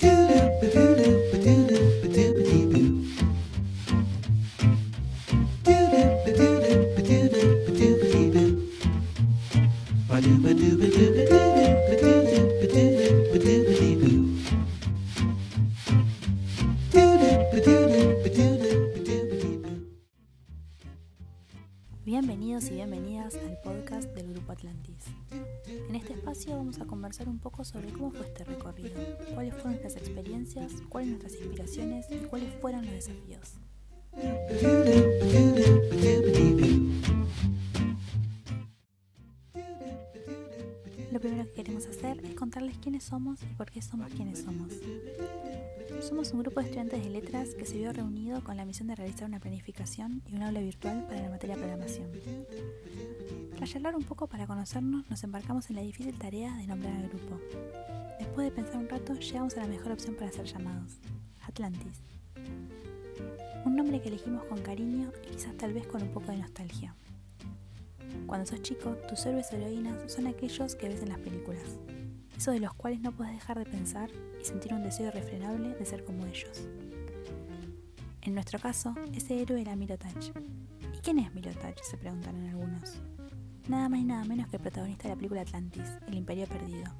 do 0.00 0.29
Bienvenidos 22.02 22.70
y 22.70 22.76
bienvenidas 22.76 23.34
al 23.36 23.58
podcast 23.62 24.08
del 24.14 24.32
Grupo 24.32 24.52
Atlantis. 24.52 25.04
En 25.88 25.94
este 25.94 26.14
espacio 26.14 26.56
vamos 26.56 26.80
a 26.80 26.86
conversar 26.86 27.28
un 27.28 27.38
poco 27.38 27.62
sobre 27.62 27.92
cómo 27.92 28.10
fue 28.10 28.22
este 28.22 28.42
recorrido, 28.44 28.98
cuáles 29.34 29.52
fueron 29.52 29.72
nuestras 29.72 29.96
experiencias, 29.96 30.72
cuáles 30.88 31.10
nuestras 31.10 31.34
inspiraciones 31.34 32.06
y 32.10 32.16
cuáles 32.26 32.54
fueron 32.54 32.86
los 32.86 32.94
desafíos. 32.94 33.58
Lo 41.20 41.28
primero 41.28 41.44
que 41.50 41.52
queremos 41.52 41.86
hacer 41.86 42.18
es 42.24 42.34
contarles 42.34 42.78
quiénes 42.78 43.04
somos 43.04 43.42
y 43.42 43.54
por 43.54 43.70
qué 43.70 43.82
somos 43.82 44.10
quienes 44.10 44.38
somos. 44.38 44.72
Somos 46.00 46.32
un 46.32 46.40
grupo 46.40 46.60
de 46.60 46.64
estudiantes 46.64 47.04
de 47.04 47.10
letras 47.10 47.54
que 47.54 47.66
se 47.66 47.76
vio 47.76 47.92
reunido 47.92 48.42
con 48.42 48.56
la 48.56 48.64
misión 48.64 48.88
de 48.88 48.94
realizar 48.94 49.28
una 49.28 49.38
planificación 49.38 50.22
y 50.26 50.36
un 50.36 50.44
aula 50.44 50.60
virtual 50.60 51.04
para 51.06 51.20
la 51.20 51.28
materia 51.28 51.56
programación. 51.56 52.08
Tras 53.54 53.70
charlar 53.70 53.96
un 53.96 54.02
poco 54.02 54.28
para 54.28 54.46
conocernos, 54.46 55.10
nos 55.10 55.22
embarcamos 55.22 55.68
en 55.68 55.76
la 55.76 55.82
difícil 55.82 56.16
tarea 56.16 56.56
de 56.56 56.66
nombrar 56.66 56.96
al 56.96 57.10
grupo. 57.10 57.38
Después 58.18 58.46
de 58.46 58.52
pensar 58.52 58.78
un 58.78 58.88
rato, 58.88 59.12
llegamos 59.12 59.54
a 59.58 59.60
la 59.60 59.66
mejor 59.66 59.92
opción 59.92 60.14
para 60.14 60.32
ser 60.32 60.46
llamados, 60.46 61.00
Atlantis. 61.42 62.00
Un 63.66 63.76
nombre 63.76 64.00
que 64.00 64.08
elegimos 64.08 64.46
con 64.46 64.62
cariño 64.62 65.12
y 65.22 65.34
quizás 65.34 65.54
tal 65.58 65.74
vez 65.74 65.86
con 65.86 66.00
un 66.00 66.08
poco 66.08 66.32
de 66.32 66.38
nostalgia. 66.38 66.94
Cuando 68.26 68.46
sos 68.46 68.62
chico, 68.62 68.96
tus 69.08 69.24
héroes 69.26 69.52
o 69.52 69.56
heroínas 69.56 70.12
son 70.12 70.26
aquellos 70.26 70.74
que 70.74 70.88
ves 70.88 71.02
en 71.02 71.08
las 71.08 71.18
películas, 71.18 71.78
esos 72.36 72.54
de 72.54 72.60
los 72.60 72.74
cuales 72.74 73.00
no 73.00 73.12
puedes 73.12 73.32
dejar 73.32 73.58
de 73.58 73.66
pensar 73.66 74.10
y 74.40 74.44
sentir 74.44 74.72
un 74.72 74.82
deseo 74.82 75.08
irrefrenable 75.08 75.74
de 75.74 75.84
ser 75.84 76.04
como 76.04 76.26
ellos. 76.26 76.68
En 78.22 78.34
nuestro 78.34 78.58
caso, 78.58 78.94
ese 79.14 79.40
héroe 79.40 79.60
era 79.60 79.76
Mirotach. 79.76 80.32
¿Y 80.94 80.98
quién 80.98 81.18
es 81.18 81.34
Mirotach? 81.34 81.78
se 81.82 81.96
preguntarán 81.96 82.46
algunos. 82.46 82.96
Nada 83.68 83.88
más 83.88 84.00
y 84.00 84.04
nada 84.04 84.24
menos 84.24 84.48
que 84.48 84.56
el 84.56 84.62
protagonista 84.62 85.04
de 85.04 85.10
la 85.10 85.16
película 85.16 85.40
Atlantis, 85.42 85.96
El 86.06 86.14
Imperio 86.14 86.46
Perdido. 86.46 86.92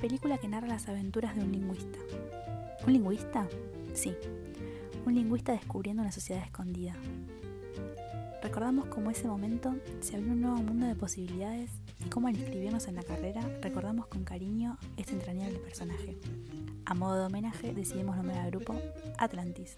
Película 0.00 0.38
que 0.38 0.48
narra 0.48 0.66
las 0.66 0.88
aventuras 0.88 1.36
de 1.36 1.42
un 1.42 1.52
lingüista. 1.52 1.98
¿Un 2.86 2.92
lingüista? 2.94 3.48
Sí, 3.92 4.16
un 5.04 5.14
lingüista 5.14 5.52
descubriendo 5.52 6.02
una 6.02 6.12
sociedad 6.12 6.42
escondida. 6.42 6.94
Recordamos 8.42 8.86
cómo 8.86 9.10
ese 9.10 9.28
momento 9.28 9.74
se 10.00 10.16
abrió 10.16 10.32
un 10.32 10.40
nuevo 10.40 10.56
mundo 10.56 10.86
de 10.86 10.94
posibilidades 10.94 11.70
y 12.04 12.08
cómo 12.08 12.28
al 12.28 12.36
inscribirnos 12.36 12.88
en 12.88 12.96
la 12.96 13.02
carrera 13.02 13.42
recordamos 13.60 14.06
con 14.06 14.24
cariño 14.24 14.78
este 14.96 15.12
entrañable 15.12 15.58
personaje. 15.58 16.18
A 16.86 16.94
modo 16.94 17.18
de 17.18 17.26
homenaje 17.26 17.74
decidimos 17.74 18.16
nombrar 18.16 18.40
al 18.40 18.50
grupo 18.50 18.74
Atlantis. 19.18 19.76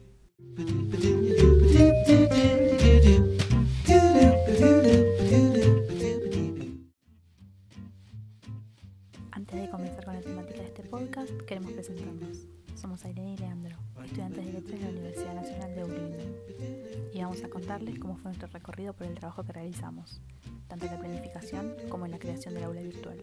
Nuestro 18.24 18.48
recorrido 18.48 18.92
por 18.94 19.06
el 19.06 19.14
trabajo 19.14 19.44
que 19.44 19.52
realizamos, 19.52 20.20
tanto 20.68 20.86
en 20.86 20.92
la 20.92 20.98
planificación 20.98 21.74
como 21.88 22.06
en 22.06 22.12
la 22.12 22.18
creación 22.18 22.54
del 22.54 22.64
aula 22.64 22.82
virtual. 22.82 23.18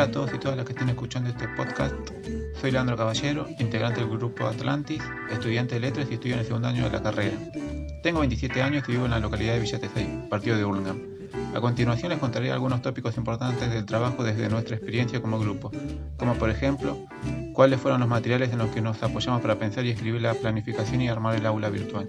Hola 0.00 0.08
a 0.08 0.12
todos 0.12 0.32
y 0.32 0.38
todas 0.38 0.56
las 0.56 0.64
que 0.64 0.72
estén 0.72 0.88
escuchando 0.88 1.28
este 1.28 1.46
podcast. 1.48 1.94
Soy 2.58 2.70
Leandro 2.70 2.96
Caballero, 2.96 3.46
integrante 3.58 4.00
del 4.00 4.08
grupo 4.08 4.46
Atlantis, 4.46 5.02
estudiante 5.30 5.74
de 5.74 5.80
letras 5.82 6.08
y 6.10 6.14
estudio 6.14 6.36
en 6.36 6.40
el 6.40 6.46
segundo 6.46 6.68
año 6.68 6.84
de 6.84 6.90
la 6.90 7.02
carrera. 7.02 7.36
Tengo 8.02 8.20
27 8.20 8.62
años 8.62 8.82
y 8.88 8.92
vivo 8.92 9.04
en 9.04 9.10
la 9.10 9.20
localidad 9.20 9.52
de 9.52 9.60
Villa 9.60 9.78
Tesey, 9.78 10.26
partido 10.30 10.56
de 10.56 10.64
Burlingame. 10.64 11.02
A 11.54 11.60
continuación 11.60 12.08
les 12.08 12.18
contaré 12.18 12.50
algunos 12.50 12.80
tópicos 12.80 13.14
importantes 13.18 13.70
del 13.70 13.84
trabajo 13.84 14.24
desde 14.24 14.48
nuestra 14.48 14.74
experiencia 14.74 15.20
como 15.20 15.38
grupo, 15.38 15.70
como 16.16 16.32
por 16.36 16.48
ejemplo, 16.48 16.96
cuáles 17.52 17.78
fueron 17.78 18.00
los 18.00 18.08
materiales 18.08 18.50
en 18.52 18.58
los 18.58 18.70
que 18.70 18.80
nos 18.80 19.02
apoyamos 19.02 19.42
para 19.42 19.58
pensar 19.58 19.84
y 19.84 19.90
escribir 19.90 20.22
la 20.22 20.32
planificación 20.32 21.02
y 21.02 21.10
armar 21.10 21.34
el 21.34 21.44
aula 21.44 21.68
virtual. 21.68 22.08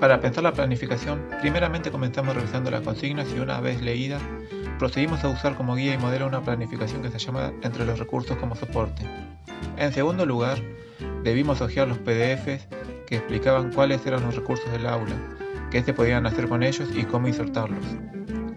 Para 0.00 0.20
pensar 0.20 0.44
la 0.44 0.52
planificación, 0.52 1.26
primeramente 1.40 1.90
comenzamos 1.90 2.36
revisando 2.36 2.70
las 2.70 2.82
consignas 2.82 3.26
y 3.34 3.40
una 3.40 3.60
vez 3.60 3.82
leídas, 3.82 4.22
procedimos 4.78 5.24
a 5.24 5.28
usar 5.28 5.56
como 5.56 5.74
guía 5.74 5.94
y 5.94 5.98
modelo 5.98 6.28
una 6.28 6.40
planificación 6.40 7.02
que 7.02 7.10
se 7.10 7.18
llama 7.18 7.52
Entre 7.62 7.84
los 7.84 7.98
recursos 7.98 8.36
como 8.36 8.54
soporte. 8.54 9.02
En 9.76 9.92
segundo 9.92 10.24
lugar, 10.24 10.58
debimos 11.24 11.60
hojear 11.60 11.88
los 11.88 11.98
PDFs 11.98 12.68
que 13.08 13.16
explicaban 13.16 13.72
cuáles 13.72 14.06
eran 14.06 14.22
los 14.22 14.36
recursos 14.36 14.70
del 14.70 14.86
aula, 14.86 15.16
qué 15.72 15.82
se 15.82 15.92
podían 15.92 16.26
hacer 16.26 16.48
con 16.48 16.62
ellos 16.62 16.88
y 16.94 17.02
cómo 17.02 17.26
insertarlos. 17.26 17.84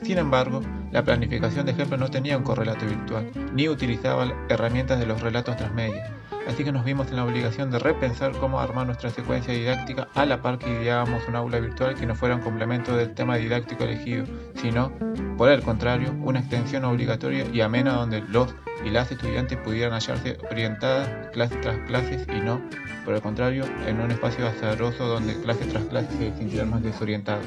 Sin 0.03 0.19
embargo, 0.19 0.62
la 0.91 1.03
planificación 1.03 1.66
de 1.66 1.72
ejemplo 1.72 1.97
no 1.97 2.09
tenía 2.09 2.38
un 2.38 2.44
correlato 2.44 2.85
virtual, 2.85 3.31
ni 3.56 3.68
utilizaba 3.68 4.31
herramientas 4.47 5.00
de 5.00 5.08
los 5.08 5.22
relatos 5.22 5.58
transmedia, 5.58 6.20
así 6.47 6.63
que 6.63 6.72
nos 6.72 6.85
vimos 6.85 7.09
en 7.09 7.18
la 7.18 7.25
obligación 7.25 7.72
de 7.72 7.79
repensar 7.79 8.31
cómo 8.34 8.59
armar 8.59 8.85
nuestra 8.85 9.09
secuencia 9.09 9.53
didáctica 9.53 10.07
a 10.16 10.25
la 10.25 10.41
par 10.41 10.57
que 10.57 10.69
ideábamos 10.69 11.28
un 11.28 11.35
aula 11.35 11.59
virtual 11.59 11.96
que 11.96 12.06
no 12.06 12.16
fuera 12.16 12.35
un 12.35 12.41
complemento 12.41 12.96
del 12.96 13.13
tema 13.13 13.38
didáctico 13.38 13.84
elegido, 13.84 14.25
sino, 14.56 14.91
por 15.38 15.50
el 15.50 15.62
contrario, 15.62 16.13
una 16.22 16.40
extensión 16.40 16.85
obligatoria 16.85 17.46
y 17.52 17.62
amena 17.62 17.94
donde 17.94 18.22
los 18.22 18.53
y 18.85 18.90
las 18.90 19.12
estudiantes 19.12 19.57
pudieran 19.59 19.94
hallarse 19.94 20.38
orientadas 20.50 21.07
clase 21.31 21.56
tras 21.57 21.78
clases 21.88 22.28
y 22.28 22.40
no, 22.40 22.62
por 23.06 23.13
el 23.13 23.22
contrario, 23.22 23.66
en 23.85 24.00
un 24.00 24.12
espacio 24.12 24.47
azaroso 24.47 25.06
donde 25.06 25.40
clase 25.41 25.66
tras 25.66 25.85
clase 25.85 26.09
se 26.18 26.38
sintieran 26.38 26.69
más 26.69 26.81
desorientados. 26.81 27.46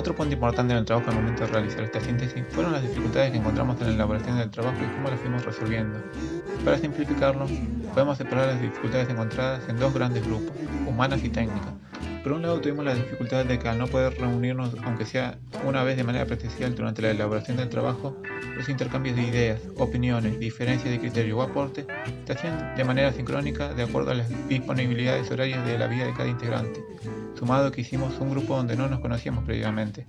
Otro 0.00 0.14
punto 0.14 0.32
importante 0.32 0.72
en 0.72 0.78
el 0.78 0.86
trabajo 0.86 1.10
al 1.10 1.16
momento 1.16 1.44
de 1.44 1.52
realizar 1.52 1.82
esta 1.82 2.00
síntesis 2.00 2.42
fueron 2.48 2.72
las 2.72 2.80
dificultades 2.80 3.32
que 3.32 3.36
encontramos 3.36 3.78
en 3.82 3.88
la 3.88 3.92
elaboración 3.96 4.38
del 4.38 4.50
trabajo 4.50 4.78
y 4.82 4.94
cómo 4.94 5.10
las 5.10 5.20
fuimos 5.20 5.44
resolviendo. 5.44 6.00
Para 6.64 6.78
simplificarlo, 6.78 7.46
podemos 7.92 8.16
separar 8.16 8.46
las 8.46 8.62
dificultades 8.62 9.10
encontradas 9.10 9.68
en 9.68 9.78
dos 9.78 9.92
grandes 9.92 10.26
grupos, 10.26 10.56
humanas 10.86 11.22
y 11.22 11.28
técnicas. 11.28 11.74
Por 12.22 12.32
un 12.32 12.40
lado 12.40 12.62
tuvimos 12.62 12.86
la 12.86 12.94
dificultad 12.94 13.44
de 13.44 13.58
que 13.58 13.68
al 13.68 13.76
no 13.76 13.88
poder 13.88 14.18
reunirnos, 14.18 14.74
aunque 14.84 15.04
sea 15.04 15.36
una 15.66 15.84
vez 15.84 15.98
de 15.98 16.04
manera 16.04 16.24
presencial 16.24 16.74
durante 16.74 17.02
la 17.02 17.10
elaboración 17.10 17.58
del 17.58 17.68
trabajo, 17.68 18.16
los 18.56 18.70
intercambios 18.70 19.16
de 19.16 19.22
ideas, 19.22 19.60
opiniones, 19.76 20.38
diferencias 20.40 20.90
de 20.90 20.98
criterio 20.98 21.36
o 21.36 21.42
aporte 21.42 21.86
se 22.26 22.32
hacían 22.32 22.74
de 22.74 22.84
manera 22.84 23.12
sincrónica 23.12 23.74
de 23.74 23.82
acuerdo 23.82 24.12
a 24.12 24.14
las 24.14 24.48
disponibilidades 24.48 25.30
horarias 25.30 25.66
de 25.66 25.76
la 25.76 25.88
vida 25.88 26.06
de 26.06 26.14
cada 26.14 26.28
integrante, 26.30 26.82
sumado 27.34 27.70
que 27.72 27.80
hicimos 27.80 28.18
un 28.20 28.30
grupo 28.30 28.56
donde 28.56 28.76
no 28.76 28.88
nos 28.88 29.00
conocíamos 29.00 29.44
previamente, 29.44 30.06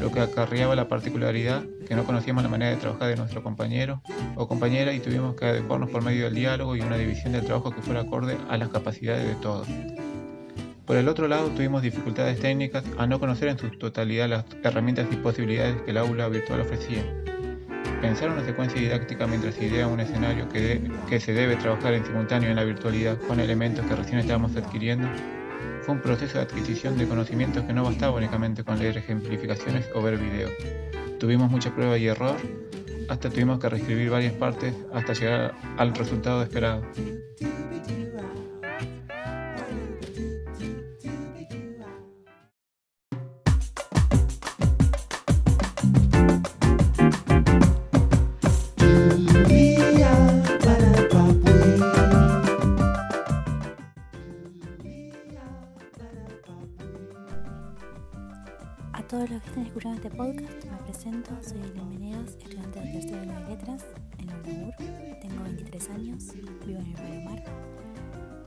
lo 0.00 0.10
que 0.10 0.20
acarreaba 0.20 0.74
la 0.74 0.88
particularidad 0.88 1.64
que 1.86 1.94
no 1.94 2.04
conocíamos 2.04 2.42
la 2.42 2.48
manera 2.48 2.70
de 2.72 2.76
trabajar 2.78 3.08
de 3.08 3.16
nuestro 3.16 3.42
compañero 3.42 4.02
o 4.36 4.48
compañera 4.48 4.92
y 4.92 5.00
tuvimos 5.00 5.34
que 5.36 5.46
adecuarnos 5.46 5.90
por 5.90 6.02
medio 6.02 6.24
del 6.24 6.34
diálogo 6.34 6.76
y 6.76 6.80
una 6.80 6.96
división 6.96 7.32
del 7.32 7.44
trabajo 7.44 7.70
que 7.70 7.82
fuera 7.82 8.00
acorde 8.00 8.36
a 8.48 8.56
las 8.56 8.68
capacidades 8.68 9.26
de 9.26 9.34
todos. 9.36 9.68
Por 10.86 10.96
el 10.96 11.08
otro 11.08 11.28
lado, 11.28 11.48
tuvimos 11.48 11.82
dificultades 11.82 12.38
técnicas 12.40 12.84
a 12.98 13.06
no 13.06 13.18
conocer 13.18 13.48
en 13.48 13.58
su 13.58 13.70
totalidad 13.70 14.28
las 14.28 14.44
herramientas 14.62 15.06
y 15.10 15.16
posibilidades 15.16 15.80
que 15.82 15.92
el 15.92 15.96
aula 15.96 16.28
virtual 16.28 16.60
ofrecía. 16.60 17.02
Pensar 18.02 18.28
una 18.28 18.44
secuencia 18.44 18.78
didáctica 18.78 19.26
mientras 19.26 19.54
se 19.54 19.64
idea 19.64 19.86
un 19.86 20.00
escenario 20.00 20.46
que, 20.50 20.90
que 21.08 21.20
se 21.20 21.32
debe 21.32 21.56
trabajar 21.56 21.94
en 21.94 22.04
simultáneo 22.04 22.50
en 22.50 22.56
la 22.56 22.64
virtualidad 22.64 23.18
con 23.26 23.40
elementos 23.40 23.86
que 23.86 23.96
recién 23.96 24.18
estábamos 24.18 24.54
adquiriendo 24.56 25.08
fue 25.82 25.94
un 25.94 26.00
proceso 26.00 26.38
de 26.38 26.44
adquisición 26.44 26.96
de 26.96 27.06
conocimientos 27.06 27.64
que 27.64 27.72
no 27.72 27.84
bastaba 27.84 28.16
únicamente 28.16 28.64
con 28.64 28.78
leer 28.78 28.96
ejemplificaciones 28.96 29.88
o 29.94 30.02
ver 30.02 30.16
videos. 30.18 30.52
Tuvimos 31.18 31.50
mucha 31.50 31.74
prueba 31.74 31.98
y 31.98 32.06
error, 32.06 32.36
hasta 33.08 33.30
tuvimos 33.30 33.58
que 33.58 33.68
reescribir 33.68 34.10
varias 34.10 34.32
partes 34.34 34.74
hasta 34.92 35.12
llegar 35.12 35.54
al 35.76 35.94
resultado 35.94 36.42
esperado. 36.42 36.82
Todos 59.14 59.30
los 59.30 59.42
que 59.42 59.48
estén 59.48 59.66
escuchando 59.66 59.96
este 60.02 60.10
podcast, 60.10 60.64
me 60.64 60.76
presento, 60.78 61.30
soy 61.40 61.60
Elena 61.60 61.84
Menegas, 61.84 62.30
estudiante 62.30 62.80
de 62.80 62.92
tercero 62.94 63.20
año 63.20 63.38
de 63.38 63.46
letras 63.46 63.84
en 64.18 64.28
UNAUR, 64.28 64.74
tengo 65.20 65.42
23 65.44 65.90
años, 65.90 66.24
vivo 66.66 66.80
en 66.80 66.86
el 66.86 66.94
Palomar 66.94 67.44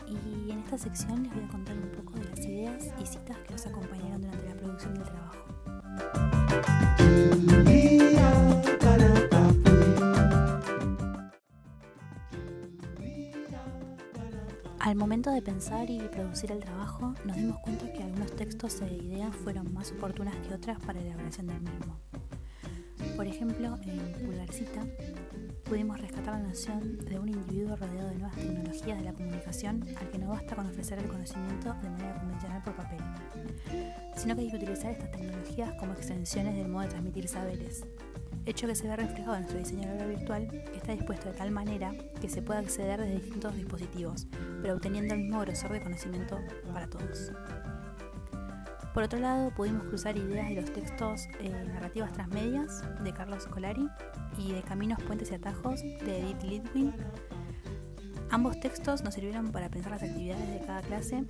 y 0.06 0.52
en 0.52 0.60
esta 0.60 0.78
sección 0.78 1.24
les 1.24 1.34
voy 1.34 1.46
a 1.46 1.48
contar 1.48 1.78
un 1.78 1.90
poco 1.92 2.20
de 2.20 2.26
las 2.26 2.40
ideas 2.40 2.84
y 3.02 3.06
citas 3.06 3.38
que 3.38 3.54
nos 3.54 3.66
acompañaron 3.66 4.22
durante 4.22 4.46
la 4.46 4.56
producción 4.56 4.94
del 4.96 5.04
trabajo. 5.04 5.38
Al 14.80 14.96
momento 14.96 15.32
de 15.32 15.42
pensar 15.42 15.90
y 15.90 16.00
producir 16.00 16.52
el 16.52 16.60
trabajo, 16.60 17.14
nos 17.26 17.36
dimos 17.36 17.60
cuenta 17.60 17.92
que 17.92 18.04
algunos 18.04 18.36
textos 18.36 18.80
e 18.82 18.94
ideas 18.94 19.36
fueron 19.36 19.74
más 19.74 19.92
oportunas 19.92 20.36
que 20.48 20.54
otras 20.54 20.80
para 20.80 21.00
la 21.00 21.08
elaboración 21.08 21.48
del 21.48 21.62
mismo. 21.62 21.98
Por 23.16 23.26
ejemplo, 23.26 23.78
en 23.84 24.14
Pulgarcita 24.14 24.86
pudimos 25.64 26.00
rescatar 26.00 26.36
la 26.40 26.48
noción 26.48 27.00
de 27.00 27.20
un 27.20 27.30
individuo 27.30 27.76
rodeado 27.76 28.10
de 28.10 28.16
nuevas 28.16 28.36
tecnologías 28.36 29.00
de 29.00 29.04
la 29.04 29.14
comunicación 29.14 29.84
al 30.00 30.10
que 30.12 30.18
no 30.20 30.30
basta 30.30 30.56
con 30.56 30.68
ofrecer 30.68 31.00
el 31.00 31.08
conocimiento 31.08 31.74
de 31.82 31.90
manera 31.90 32.20
convencional 32.20 32.62
por 32.62 32.76
papel, 32.76 33.00
sino 34.16 34.36
que 34.36 34.42
hay 34.42 34.52
que 34.52 34.58
utilizar 34.58 34.92
estas 34.92 35.12
tecnologías 35.12 35.74
como 35.74 35.94
extensiones 35.94 36.56
del 36.56 36.68
modo 36.68 36.84
de 36.84 36.90
transmitir 36.90 37.28
saberes, 37.28 37.84
hecho 38.46 38.68
que 38.68 38.76
se 38.76 38.88
ve 38.88 38.96
reflejado 38.96 39.36
en 39.36 39.44
nuestro 39.44 39.90
aula 39.90 40.06
virtual, 40.06 40.48
que 40.48 40.78
está 40.78 40.94
dispuesto 40.94 41.30
de 41.30 41.36
tal 41.36 41.52
manera 41.52 41.94
que 42.22 42.30
se 42.30 42.42
pueda 42.42 42.60
acceder 42.60 43.02
desde 43.02 43.20
distintos 43.20 43.56
dispositivos, 43.56 44.28
pero 44.62 44.76
obteniendo 44.76 45.14
el 45.14 45.22
mismo 45.22 45.40
grosor 45.42 45.72
de 45.72 45.82
conocimiento 45.82 46.40
para 46.74 46.88
todos. 46.88 47.32
Por 48.94 49.04
otro 49.04 49.20
lado, 49.20 49.52
pudimos 49.52 49.84
cruzar 49.84 50.18
ideas 50.18 50.50
de 50.50 50.56
los 50.56 50.74
textos 50.74 51.28
eh, 51.40 51.50
Narrativas 51.68 52.12
Transmedias 52.14 52.84
de 53.04 53.14
Carlos 53.14 53.46
Colari 53.46 53.88
y 54.40 54.54
de 54.54 54.64
Caminos, 54.64 55.02
Puentes 55.04 55.30
y 55.30 55.36
Atajos 55.36 55.82
de 55.84 56.20
Edith 56.20 56.42
Lidwin. 56.42 56.94
Ambos 58.32 58.60
textos 58.60 59.04
nos 59.04 59.14
sirvieron 59.14 59.52
para 59.52 59.70
pensar 59.70 59.92
las 59.92 60.02
actividades 60.02 60.50
de 60.50 60.66
cada 60.66 60.82
clase 60.82 61.26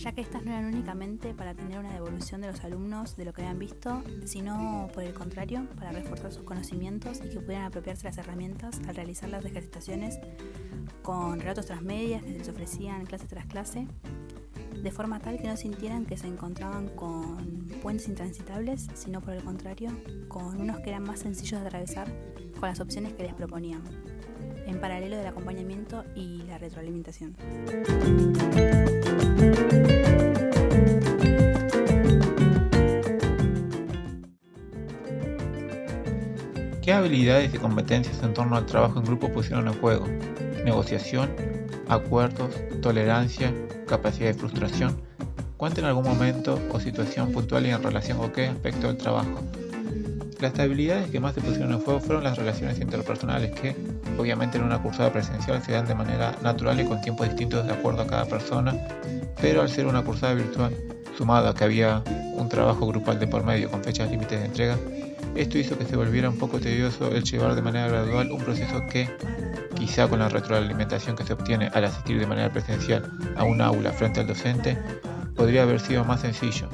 ya 0.00 0.12
que 0.12 0.22
estas 0.22 0.42
no 0.44 0.50
eran 0.50 0.64
únicamente 0.64 1.34
para 1.34 1.54
tener 1.54 1.78
una 1.78 1.92
devolución 1.92 2.40
de 2.40 2.46
los 2.46 2.64
alumnos 2.64 3.16
de 3.16 3.26
lo 3.26 3.34
que 3.34 3.42
habían 3.42 3.58
visto, 3.58 4.02
sino 4.24 4.88
por 4.94 5.02
el 5.02 5.12
contrario, 5.12 5.66
para 5.76 5.92
reforzar 5.92 6.32
sus 6.32 6.42
conocimientos 6.42 7.20
y 7.22 7.28
que 7.28 7.40
pudieran 7.40 7.66
apropiarse 7.66 8.04
las 8.04 8.16
herramientas 8.16 8.80
al 8.88 8.96
realizar 8.96 9.28
las 9.28 9.44
ejercitaciones 9.44 10.18
con 11.02 11.38
relatos 11.38 11.66
transmedias 11.66 12.22
que 12.22 12.32
se 12.32 12.38
les 12.38 12.48
ofrecían 12.48 13.04
clase 13.04 13.26
tras 13.26 13.44
clase, 13.44 13.86
de 14.82 14.90
forma 14.90 15.20
tal 15.20 15.38
que 15.38 15.48
no 15.48 15.56
sintieran 15.58 16.06
que 16.06 16.16
se 16.16 16.28
encontraban 16.28 16.88
con 16.88 17.68
puentes 17.82 18.08
intransitables, 18.08 18.88
sino 18.94 19.20
por 19.20 19.34
el 19.34 19.44
contrario, 19.44 19.90
con 20.28 20.58
unos 20.58 20.80
que 20.80 20.90
eran 20.90 21.02
más 21.02 21.20
sencillos 21.20 21.60
de 21.60 21.66
atravesar 21.66 22.08
con 22.58 22.70
las 22.70 22.80
opciones 22.80 23.12
que 23.12 23.24
les 23.24 23.34
proponían, 23.34 23.82
en 24.66 24.80
paralelo 24.80 25.18
del 25.18 25.26
acompañamiento 25.26 26.04
y 26.14 26.42
la 26.44 26.56
retroalimentación. 26.56 27.36
¿Qué 36.82 36.94
habilidades 36.94 37.52
y 37.52 37.58
competencias 37.58 38.22
en 38.22 38.32
torno 38.32 38.56
al 38.56 38.64
trabajo 38.64 38.98
en 38.98 39.04
grupo 39.04 39.30
pusieron 39.30 39.68
en 39.68 39.74
juego? 39.74 40.06
Negociación, 40.64 41.30
acuerdos, 41.88 42.54
tolerancia, 42.80 43.52
capacidad 43.86 44.28
de 44.28 44.34
frustración. 44.34 44.98
Cuenta 45.58 45.82
en 45.82 45.88
algún 45.88 46.04
momento 46.04 46.58
o 46.72 46.80
situación 46.80 47.32
puntual 47.32 47.66
y 47.66 47.70
en 47.70 47.82
relación 47.82 48.16
con 48.16 48.32
qué 48.32 48.46
aspecto 48.46 48.86
del 48.86 48.96
trabajo. 48.96 49.42
Las 50.40 50.58
habilidades 50.58 51.10
que 51.10 51.20
más 51.20 51.34
se 51.34 51.42
pusieron 51.42 51.72
en 51.72 51.80
juego 51.80 52.00
fueron 52.00 52.24
las 52.24 52.38
relaciones 52.38 52.80
interpersonales 52.80 53.50
que, 53.60 53.76
obviamente 54.18 54.56
en 54.56 54.64
una 54.64 54.82
cursada 54.82 55.12
presencial, 55.12 55.62
se 55.62 55.72
dan 55.72 55.86
de 55.86 55.94
manera 55.94 56.34
natural 56.42 56.80
y 56.80 56.84
con 56.84 57.02
tiempos 57.02 57.28
distintos 57.28 57.66
de 57.66 57.74
acuerdo 57.74 58.02
a 58.02 58.06
cada 58.06 58.24
persona, 58.24 58.74
pero 59.38 59.60
al 59.60 59.68
ser 59.68 59.86
una 59.86 60.02
cursada 60.02 60.32
virtual, 60.32 60.74
sumado 61.18 61.50
a 61.50 61.54
que 61.54 61.64
había 61.64 62.02
un 62.36 62.48
trabajo 62.48 62.86
grupal 62.86 63.20
de 63.20 63.26
por 63.26 63.44
medio 63.44 63.70
con 63.70 63.84
fechas 63.84 64.10
límites 64.10 64.40
de 64.40 64.46
entrega, 64.46 64.78
esto 65.34 65.58
hizo 65.58 65.78
que 65.78 65.84
se 65.84 65.96
volviera 65.96 66.28
un 66.28 66.38
poco 66.38 66.58
tedioso 66.58 67.14
el 67.14 67.24
llevar 67.24 67.54
de 67.54 67.62
manera 67.62 67.88
gradual 67.88 68.30
un 68.32 68.42
proceso 68.42 68.82
que, 68.90 69.08
quizá 69.76 70.08
con 70.08 70.18
la 70.18 70.28
retroalimentación 70.28 71.16
que 71.16 71.24
se 71.24 71.32
obtiene 71.32 71.70
al 71.72 71.84
asistir 71.84 72.18
de 72.18 72.26
manera 72.26 72.52
presencial 72.52 73.10
a 73.36 73.44
un 73.44 73.60
aula 73.60 73.92
frente 73.92 74.20
al 74.20 74.26
docente, 74.26 74.78
podría 75.34 75.62
haber 75.62 75.80
sido 75.80 76.04
más 76.04 76.20
sencillo, 76.20 76.68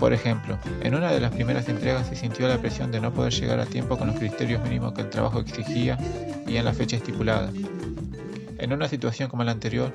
por 0.00 0.14
ejemplo, 0.14 0.58
en 0.80 0.94
una 0.94 1.12
de 1.12 1.20
las 1.20 1.30
primeras 1.30 1.68
entregas 1.68 2.06
se 2.06 2.16
sintió 2.16 2.48
la 2.48 2.56
presión 2.56 2.90
de 2.90 3.02
no 3.02 3.12
poder 3.12 3.34
llegar 3.34 3.60
a 3.60 3.66
tiempo 3.66 3.98
con 3.98 4.06
los 4.06 4.16
criterios 4.16 4.62
mínimos 4.62 4.94
que 4.94 5.02
el 5.02 5.10
trabajo 5.10 5.40
exigía 5.40 5.98
y 6.46 6.56
en 6.56 6.64
la 6.64 6.72
fecha 6.72 6.96
estipulada. 6.96 7.50
En 8.56 8.72
una 8.72 8.88
situación 8.88 9.28
como 9.28 9.44
la 9.44 9.52
anterior, 9.52 9.92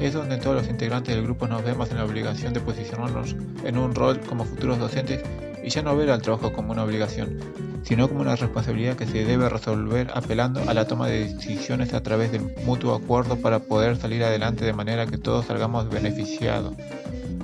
es 0.00 0.14
donde 0.14 0.36
todos 0.36 0.54
los 0.54 0.68
integrantes 0.68 1.12
del 1.12 1.24
grupo 1.24 1.48
nos 1.48 1.64
vemos 1.64 1.90
en 1.90 1.96
la 1.96 2.04
obligación 2.04 2.52
de 2.52 2.60
posicionarnos 2.60 3.34
en 3.64 3.78
un 3.78 3.96
rol 3.96 4.20
como 4.20 4.44
futuros 4.44 4.78
docentes 4.78 5.24
y 5.62 5.70
ya 5.70 5.82
no 5.82 5.96
ver 5.96 6.10
al 6.10 6.22
trabajo 6.22 6.52
como 6.52 6.72
una 6.72 6.84
obligación, 6.84 7.38
sino 7.82 8.08
como 8.08 8.20
una 8.20 8.36
responsabilidad 8.36 8.96
que 8.96 9.06
se 9.06 9.24
debe 9.24 9.48
resolver 9.48 10.10
apelando 10.14 10.62
a 10.68 10.74
la 10.74 10.86
toma 10.86 11.08
de 11.08 11.26
decisiones 11.26 11.94
a 11.94 12.02
través 12.02 12.32
del 12.32 12.54
mutuo 12.64 12.94
acuerdo 12.94 13.36
para 13.36 13.58
poder 13.60 13.96
salir 13.96 14.24
adelante 14.24 14.64
de 14.64 14.72
manera 14.72 15.06
que 15.06 15.18
todos 15.18 15.46
salgamos 15.46 15.88
beneficiados 15.88 16.74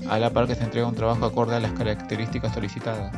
a 0.08 0.18
la 0.18 0.30
par 0.30 0.46
que 0.46 0.54
se 0.54 0.64
entrega 0.64 0.86
un 0.86 0.94
trabajo 0.94 1.24
acorde 1.24 1.56
a 1.56 1.60
las 1.60 1.72
características 1.72 2.52
solicitadas. 2.52 3.12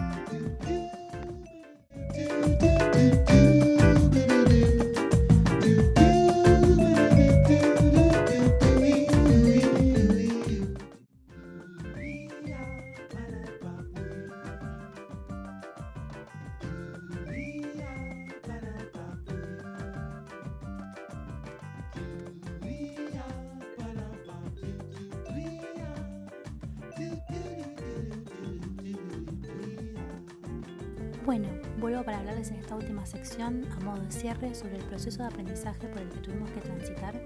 Bueno, 31.26 31.48
vuelvo 31.80 32.04
para 32.04 32.18
hablarles 32.18 32.52
en 32.52 32.58
esta 32.58 32.76
última 32.76 33.04
sección 33.04 33.66
a 33.72 33.84
modo 33.84 34.00
de 34.00 34.12
cierre 34.12 34.54
sobre 34.54 34.76
el 34.76 34.84
proceso 34.84 35.22
de 35.22 35.28
aprendizaje 35.28 35.88
por 35.88 36.00
el 36.00 36.08
que 36.08 36.20
tuvimos 36.20 36.48
que 36.52 36.60
transitar 36.60 37.20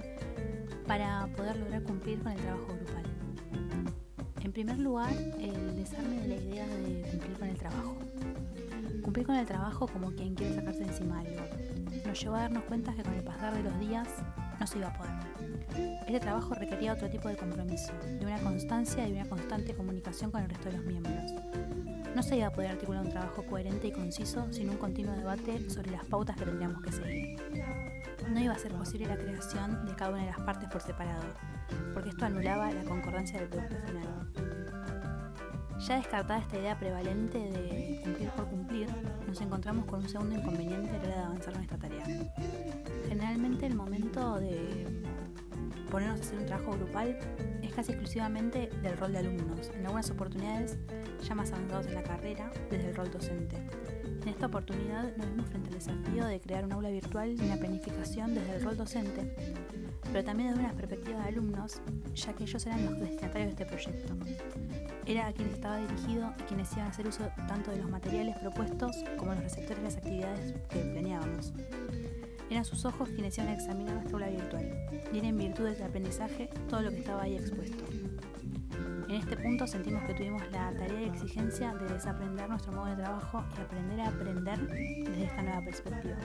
para 0.87 1.26
poder 1.37 1.59
lograr 1.59 1.83
cumplir 1.83 2.19
con 2.23 2.33
el 2.33 2.38
trabajo 2.38 2.69
grupal. 2.69 3.04
En 4.42 4.52
primer 4.52 4.78
lugar, 4.78 5.12
el 5.38 5.76
desarme 5.76 6.19
de 6.23 6.28
la 6.28 6.35
idea 6.37 6.66
de 6.66 7.02
cumplir 7.11 7.38
con 7.38 7.49
el 7.49 7.59
trabajo. 7.59 7.99
Cumplir 9.02 9.26
con 9.26 9.37
el 9.37 9.45
trabajo 9.45 9.87
como 9.87 10.11
quien 10.12 10.35
quiere 10.35 10.54
sacarse 10.54 10.83
encima 10.83 11.19
algo. 11.19 11.42
Nos 12.07 12.23
llevó 12.23 12.37
a 12.37 12.40
darnos 12.40 12.64
cuenta 12.64 12.95
que 12.95 13.02
con 13.02 13.12
el 13.12 13.23
pasar 13.23 13.52
de 13.52 13.62
los 13.64 13.78
días 13.80 14.09
no 14.59 14.66
se 14.66 14.78
iba 14.78 14.88
a 14.88 14.95
poder. 14.95 15.29
Este 15.76 16.20
trabajo 16.20 16.54
requería 16.54 16.92
otro 16.92 17.08
tipo 17.08 17.28
de 17.28 17.36
compromiso, 17.36 17.92
de 18.04 18.26
una 18.26 18.38
constancia 18.38 19.06
y 19.06 19.12
una 19.12 19.28
constante 19.28 19.74
comunicación 19.74 20.30
con 20.30 20.42
el 20.42 20.48
resto 20.48 20.70
de 20.70 20.76
los 20.76 20.84
miembros 20.84 21.32
no 22.14 22.22
se 22.22 22.36
iba 22.36 22.48
a 22.48 22.52
poder 22.52 22.72
articular 22.72 23.04
un 23.04 23.10
trabajo 23.10 23.44
coherente 23.44 23.88
y 23.88 23.92
conciso 23.92 24.52
sin 24.52 24.68
un 24.68 24.76
continuo 24.76 25.14
debate 25.14 25.70
sobre 25.70 25.90
las 25.92 26.04
pautas 26.04 26.36
que 26.36 26.44
tendríamos 26.44 26.82
que 26.82 26.92
seguir. 26.92 27.38
No 28.28 28.40
iba 28.40 28.52
a 28.52 28.58
ser 28.58 28.72
posible 28.72 29.06
la 29.06 29.16
creación 29.16 29.86
de 29.86 29.94
cada 29.94 30.10
una 30.12 30.20
de 30.20 30.26
las 30.26 30.40
partes 30.40 30.68
por 30.68 30.80
separado, 30.82 31.22
porque 31.94 32.10
esto 32.10 32.24
anulaba 32.24 32.70
la 32.72 32.84
concordancia 32.84 33.40
del 33.40 33.48
producto 33.48 33.76
final. 33.86 34.32
Ya 35.78 35.96
descartada 35.96 36.40
esta 36.40 36.58
idea 36.58 36.78
prevalente 36.78 37.38
de 37.38 38.00
cumplir 38.04 38.28
por 38.30 38.46
cumplir, 38.48 38.88
nos 39.26 39.40
encontramos 39.40 39.86
con 39.86 40.00
un 40.00 40.08
segundo 40.08 40.34
inconveniente 40.36 40.90
a 40.90 40.92
la 40.92 40.98
hora 40.98 41.16
de 41.16 41.22
avanzar 41.22 41.54
en 41.54 41.60
esta 41.62 41.78
tarea. 41.78 42.04
Generalmente 43.08 43.66
el 43.66 43.74
momento 43.74 44.38
de 44.38 45.02
ponernos 45.90 46.20
a 46.20 46.22
hacer 46.22 46.38
un 46.38 46.46
trabajo 46.46 46.72
grupal 46.72 47.18
es 47.62 47.72
casi 47.72 47.92
exclusivamente 47.92 48.70
del 48.82 48.96
rol 48.96 49.12
de 49.12 49.18
alumnos, 49.18 49.70
en 49.74 49.84
algunas 49.86 50.10
oportunidades 50.10 50.78
ya 51.22 51.34
más 51.34 51.52
avanzados 51.52 51.86
en 51.86 51.94
la 51.94 52.02
carrera, 52.02 52.50
desde 52.70 52.90
el 52.90 52.96
rol 52.96 53.10
docente. 53.10 53.56
En 54.22 54.28
esta 54.28 54.46
oportunidad 54.46 55.16
nos 55.16 55.30
vimos 55.30 55.46
frente 55.48 55.68
al 55.68 55.74
desafío 55.74 56.26
de 56.26 56.40
crear 56.40 56.64
un 56.64 56.72
aula 56.72 56.90
virtual 56.90 57.30
y 57.30 57.44
una 57.44 57.56
planificación 57.56 58.34
desde 58.34 58.56
el 58.56 58.62
rol 58.62 58.76
docente, 58.76 59.34
pero 60.12 60.24
también 60.24 60.50
desde 60.50 60.64
una 60.64 60.74
perspectiva 60.74 61.22
de 61.22 61.28
alumnos, 61.28 61.80
ya 62.14 62.32
que 62.34 62.44
ellos 62.44 62.66
eran 62.66 62.84
los 62.84 63.00
destinatarios 63.00 63.56
de 63.56 63.62
este 63.62 63.66
proyecto. 63.66 64.14
Era 65.06 65.28
a 65.28 65.32
quienes 65.32 65.54
estaba 65.54 65.78
dirigido 65.78 66.32
y 66.38 66.42
quienes 66.42 66.72
iban 66.72 66.86
a 66.86 66.88
hacer 66.90 67.08
uso 67.08 67.30
tanto 67.48 67.70
de 67.70 67.78
los 67.78 67.90
materiales 67.90 68.36
propuestos 68.38 68.96
como 69.16 69.32
los 69.34 69.42
receptores 69.42 69.78
de 69.78 69.84
las 69.84 69.96
actividades 69.96 70.54
que 70.68 70.78
planeábamos. 70.80 71.52
Eran 72.50 72.64
sus 72.64 72.85
ojos 72.85 73.09
quienes 73.11 73.38
iban 73.38 73.49
a 73.49 73.54
examinar 73.54 73.95
nuestra 73.95 74.14
aula 74.14 74.28
virtual, 74.28 74.87
y 75.12 75.19
era 75.19 75.28
en 75.28 75.38
virtud 75.38 75.64
del 75.66 75.80
aprendizaje 75.83 76.50
todo 76.69 76.83
lo 76.83 76.90
que 76.90 76.99
estaba 76.99 77.23
ahí 77.23 77.37
expuesto. 77.37 77.85
En 79.09 79.14
este 79.14 79.37
punto 79.37 79.69
sentimos 79.69 80.02
que 80.04 80.14
tuvimos 80.14 80.42
la 80.50 80.73
tarea 80.73 81.00
y 81.00 81.04
exigencia 81.04 81.73
de 81.75 81.95
desaprender 81.95 82.49
nuestro 82.49 82.73
modo 82.73 82.87
de 82.87 82.97
trabajo 82.97 83.45
y 83.57 83.61
aprender 83.61 84.00
a 84.00 84.09
aprender 84.09 84.59
desde 84.66 85.25
esta 85.25 85.42
nueva 85.42 85.64
perspectiva. 85.64 86.16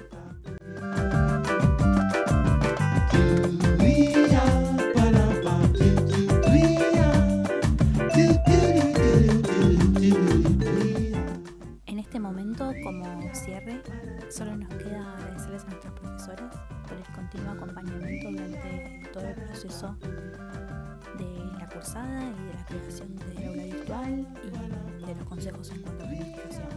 Proceso 19.65 19.95
de 21.17 21.59
la 21.59 21.67
cursada 21.69 22.23
y 22.23 22.45
de 22.45 22.53
la 22.53 22.65
creación 22.65 23.15
del 23.15 23.47
aula 23.47 23.63
virtual 23.63 24.27
y 24.99 25.05
de 25.05 25.15
los 25.15 25.27
consejos 25.27 25.71
en 25.71 25.81
cuanto 25.81 26.03
a 26.03 26.07
planificación. 26.07 26.67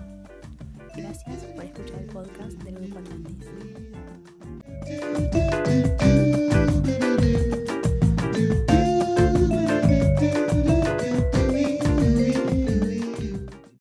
Gracias 0.96 1.44
por 1.54 1.64
escuchar 1.64 1.98
el 2.00 2.06
podcast 2.06 2.56
del 2.62 2.74
Grupo 2.76 2.98
Atlantis. 2.98 3.46